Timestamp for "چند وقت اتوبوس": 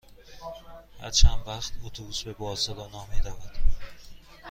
1.11-2.23